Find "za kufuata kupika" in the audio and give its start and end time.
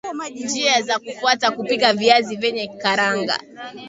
0.81-1.93